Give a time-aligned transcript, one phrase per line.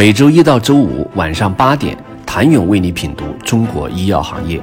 [0.00, 4.58] 每周一到周五晚上八点，谭勇为你品读中国医药行业，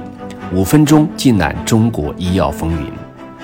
[0.52, 2.90] 五分钟尽览中国医药风云。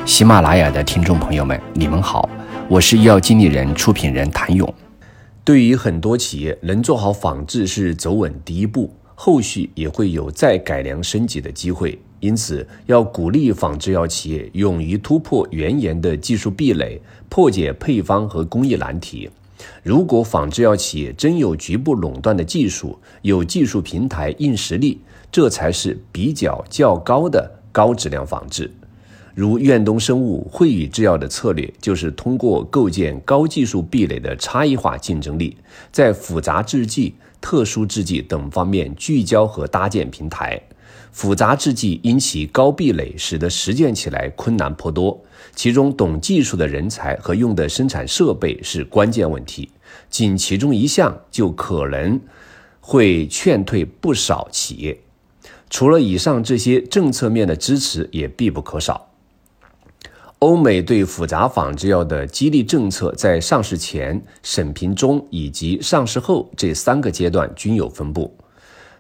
[0.04, 2.29] 喜马拉雅的听众朋友们，你们好，
[2.69, 4.75] 我是医药经理人、出品人谭勇。
[5.45, 11.97] 对于很多企业，能做好仿制是走稳第一步，后续也会有再改良升级的机会。
[12.19, 19.30] 因此，要鼓励仿制药企业勇于突破原研的技术壁垒，破解配方和工艺难题。
[19.83, 25.00] 如果仿制药企业真有局部垄断的技术，有技术平台、硬实力，
[25.30, 28.70] 这才是比较较高的高质量仿制。
[29.34, 35.56] 如院东生物、汇宇制药的策略，就是通过构建高技术壁垒的差异化竞争力，
[35.90, 40.62] 在复杂制剂、特殊制剂等方面聚焦和搭建平台。
[41.14, 45.23] 复杂制剂因其高壁垒，使得实践起来困难颇多。
[45.54, 49.70] 其中，懂技术的人才和用的生产设备是关键问题。
[50.10, 52.20] 仅其中一项，就可能
[52.80, 54.98] 会劝退不少企业。
[55.70, 59.10] 除了以上这些政策面的支持，也必不可少。
[60.40, 68.37] 欧美对复杂仿制药的激励政策，在上市前、审评中以及上市后这三个阶段均有分布。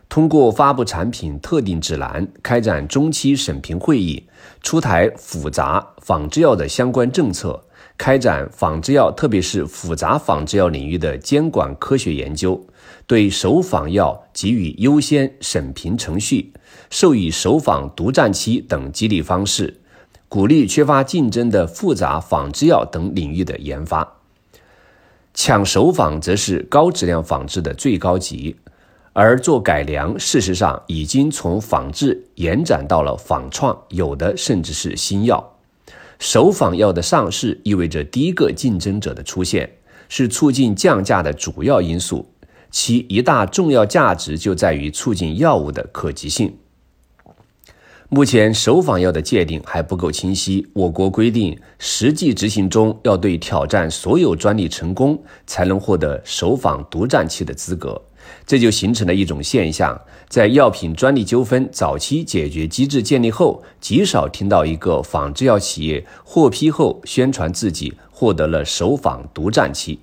[0.08, 4.24] 通过发布产品特定指南、开展中期审评会议、
[4.62, 7.64] 出台复杂仿制药的相关政策、
[7.98, 12.64] 开展仿制药特别是复杂仿制药领域的监管科学研究，
[13.08, 16.52] 对首仿药给予优先审评程序、
[16.90, 19.80] 授予首仿独占期等激励方式，
[20.28, 24.16] 鼓励缺乏竞争的复杂仿制药等领域的研发。
[25.32, 28.54] 抢首仿则是高质量仿制的最高级。
[29.16, 35.52] 而做改良，事实上已经从仿制延展到了仿创，有的甚至是新药。
[36.18, 39.70] 首仿药的上市意味着第一个竞争者的出现，
[40.08, 42.28] 是促进降价的主要因素。
[42.72, 46.56] 其一大重要价值就在于促进药物的可及性。
[48.14, 58.00] 目前首仿药的界定还不够清晰，我国规定实际执行中要对挑战所有专利成功才能获得首仿独占期的资格。
[58.46, 69.98] 这就形成了一种现象：在药品专利纠纷早期解决机制建立后，极少听到一个仿制药企业获批后宣传自己获得了首仿独占期。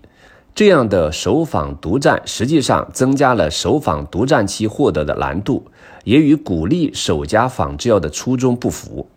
[0.54, 5.66] 这样的首仿独占，实际上增加了首仿独占期获得的难度，
[6.04, 9.08] 也与鼓励首家仿制药的初衷不符。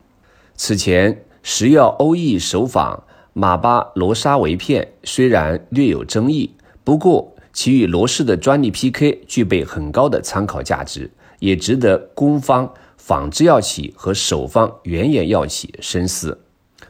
[0.55, 7.31] 此前，食药欧意首仿马巴罗沙韦片虽然略有争议，不过。
[7.57, 11.09] 其与罗氏的专利 PK 具备很高的参考价值，
[11.39, 16.41] 也值得公方仿制药企和首方原研药企深思。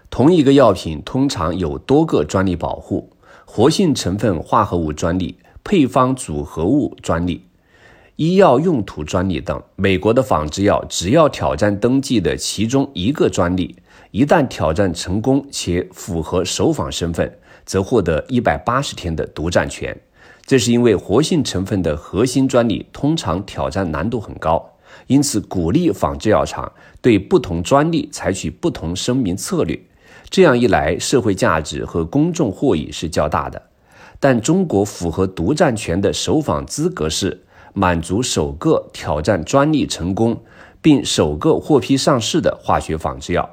[0.09, 3.11] 同一个药品通常有多个专利保护：
[3.45, 7.45] 活性成分化合物专利、配方组合物专利、
[8.17, 9.63] 医药用途专利等。
[9.77, 13.77] 美国的仿制药只要挑战登记的其中一个专利，
[14.11, 17.33] 一旦挑战成功且符合首仿身份，
[17.65, 19.97] 则获得一百八十天的独占权。
[20.47, 24.63] 这是因为活性成分的核心专利通常挑战难度很高，
[25.07, 29.81] 因此鼓励仿制药厂对不同专利采取不同声明策略。
[30.31, 33.63] 这样一来，社会价值和公众获益是较大的。
[34.19, 40.43] 但中国符合独占权的首仿资格是满足首个挑战专利成功
[40.81, 43.49] 并首个获批上市的化学仿制药，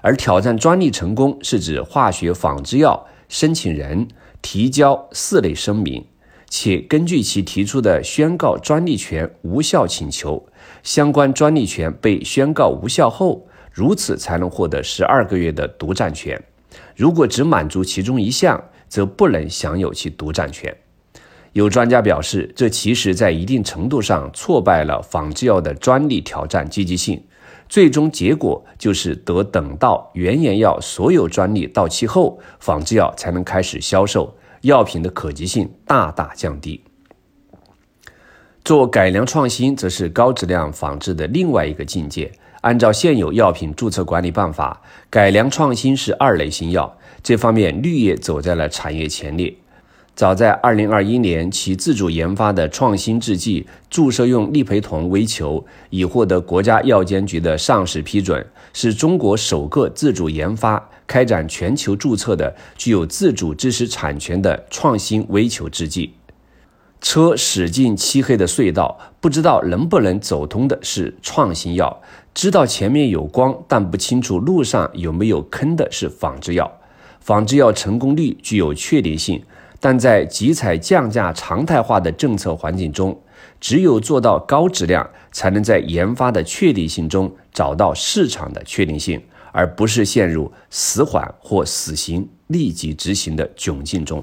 [0.00, 4.06] 而挑战专利成功是指化学仿制药申请人
[4.40, 6.04] 提交四类声明。
[6.48, 10.46] 且根据其提出的宣告专利权无效请求，
[10.82, 16.40] 相关专利权被宣告无效后，如此才能获得十二个月的独占权。
[16.94, 20.76] 如果只满足其中一项，则不能享有其独占权。
[21.52, 27.22] 有专家表示，这其实在一定程度上挫败了仿制药的专利挑战积极性。
[27.68, 34.36] 最终结果就是得等到原研药所有专利到期后，仿制药才能开始销售。
[34.62, 36.84] 药品的可及性大大降低。
[38.64, 42.30] 做改良创新，则是高质量仿制的另外一个境界。
[42.62, 44.80] 按照现有药品注册管理办法，
[45.10, 49.54] 改良创新是二类新药，这方面绿叶走在了产业前列。
[50.14, 66.14] 早在2021年，其自主研发的创新制剂注射用利培酮微球已获得国家药监局的上市批准，是中国首个自主研发、开展全球注册的具有自主知识产权的创新微球制剂。
[67.00, 72.00] 车驶进漆黑的隧道，不知道能不能走通的是创新药；
[72.34, 76.70] 知道前面有光，但不清楚路上有没有坑的是仿制药。
[77.20, 79.42] 仿制药成功率具有确定性。
[79.78, 83.20] 但在集采降价常态化的政策环境中，
[83.60, 89.20] 只有做到高质量，才能在研发的确定性中找到市场的确定性，
[89.50, 94.22] 而不是陷入死缓或死刑立即执行的窘境中。